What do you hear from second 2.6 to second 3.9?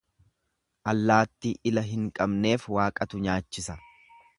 Waaqatu nyaachisa.